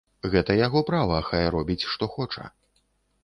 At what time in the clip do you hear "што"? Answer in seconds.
1.91-2.09